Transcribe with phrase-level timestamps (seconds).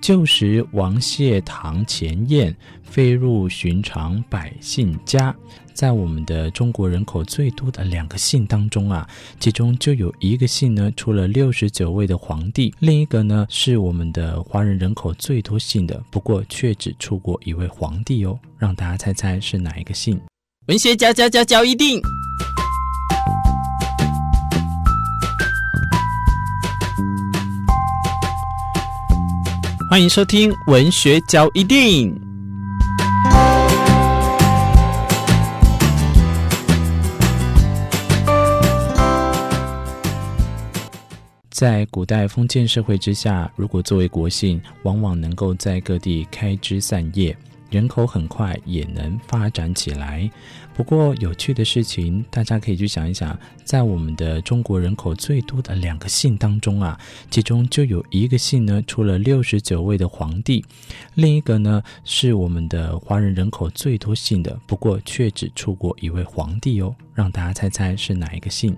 [0.00, 5.34] 旧时王谢堂前燕，飞入寻常百姓家。
[5.72, 9.08] 在我们的中国人口最多的两个姓当中啊，
[9.38, 18.36] 其中就有一个姓呢，出了六十九位的皇帝；另一个呢，是我们的华人人口最多姓的，不过却只出过一位皇帝哦。
[18.58, 20.20] 让大家猜猜是哪一个姓？
[20.66, 22.00] 文学家家家教一定，
[29.90, 32.14] 欢迎收听文学交易电影。
[41.48, 47.34] 在古代封建社会之下，如果作为国姓，往往能够在各地开枝散叶，
[47.70, 50.30] 人口很快也能发展起来。
[50.74, 56.98] 不过有趣的事情，大家可以去想一想，在我们的中国人口最多的两个姓当中啊，
[57.30, 60.62] 其中就有一个姓呢，出了六十九位的皇帝；
[61.14, 66.94] 另一个呢，是我们的华人人口最多姓的，不过却只出过一位皇帝哦。
[67.12, 68.76] 让大家猜猜是哪一个姓？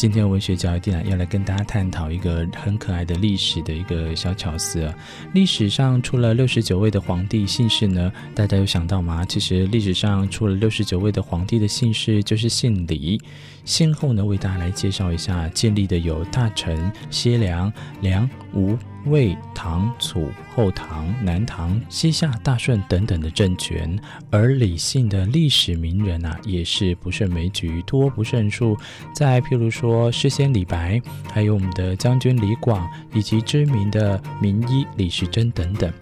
[0.00, 4.94] 今天文学教育电台要来跟大家探讨一个很可爱的历史的一个小巧思啊。
[5.34, 9.26] 历史上出了六十九位的皇帝姓氏呢，大家有想到吗？
[9.26, 13.20] 其实历史上出了六十九位的皇帝的姓氏就是姓李。
[13.66, 18.78] 先后呢，为大家来介绍一下建立的有大臣、西凉、梁、吴。
[19.06, 23.98] 魏、唐、楚、后唐、南唐、西夏、大顺等等的政权，
[24.30, 28.76] 而李姓的历史名人啊，也是不胜枚举，多不胜数。
[29.14, 31.00] 再譬如说诗仙李白，
[31.32, 35.92] 还有我们的将军李广，以及知名的名医李时珍等等。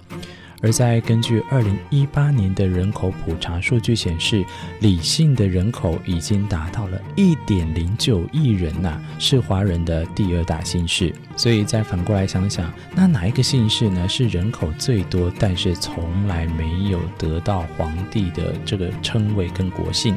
[0.60, 4.44] 而在根据二零一八年的人口普查数据显示，
[4.80, 11.14] 李姓的人口已经达到了一点零九亿人呐、是华人的第二大姓氏。
[11.36, 14.08] 所以再反过来想想，那哪一个姓氏呢？
[14.08, 20.16] 是人口最多，但是从来没有得到皇帝的这个称谓跟国姓？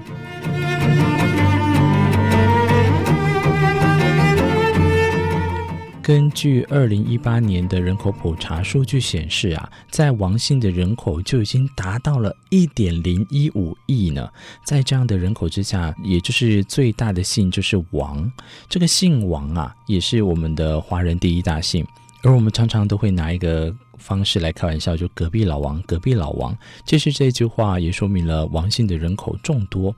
[6.02, 14.28] 根据二零一八年的人口普查数据显示啊，在王姓的人口就已经达到了一点零一五亿呢。
[14.66, 18.30] 在这样的人口之下，也就是最大的姓就是王。
[18.68, 21.86] 这个姓王啊，也是我们的华人第一大姓。
[22.24, 26.56] 而我们常常都会拿一个方式来开玩笑，就隔壁老王，隔壁老王。
[26.86, 29.96] 其实这句话也说明了王姓的人口众多。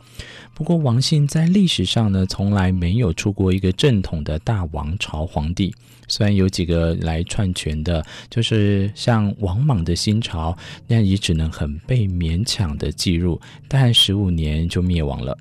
[0.53, 5.73] 不过王姓在历史上呢，从来没有出过一个正统的大王朝皇帝。
[6.07, 10.55] 虽然有几个来篡权的，就是像王莽的新朝，
[10.87, 15.37] 那也只能很被勉强的记入，但十五年就灭亡了。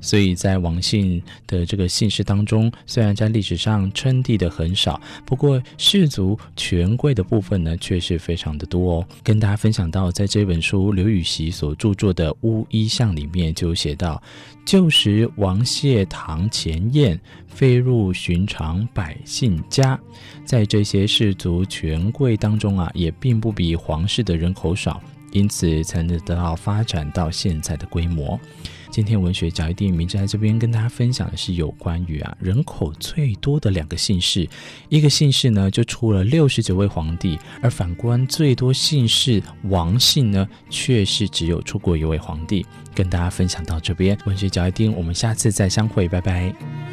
[0.00, 9.06] 所以在王姓的这个姓氏当中，虽然在历史上称帝的很少，不过氏族权贵的部分呢，却是非常的多哦。
[9.22, 14.22] 跟大家分享到，在这本书刘禹锡所著作的《乌衣巷》里面就写到：
[14.64, 19.98] 旧时王谢堂前燕，飞入寻常百姓家。
[20.44, 25.02] 在这些氏族权贵当中啊，也并不比皇室的人口少，
[25.36, 28.40] 因此才能得到发展到现在的规模。
[28.90, 34.48] 今天文学教育电影名字在这边跟大家分享的是有关于啊人口最多的两个姓氏，
[34.88, 42.64] 一个姓氏呢就出了六十九位皇帝，而反观最多姓氏王姓呢却是只有出过一位皇帝。
[42.94, 46.85] 跟大家分享到这边，文学教育电影，我们下次再相会，拜拜。